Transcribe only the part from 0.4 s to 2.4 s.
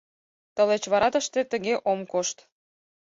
Тылеч вара тыште тыге ом кошт.